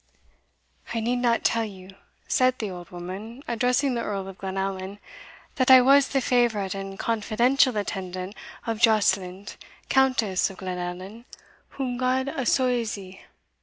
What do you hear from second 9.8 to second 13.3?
Countess of Glenallan, whom God assoilzie!"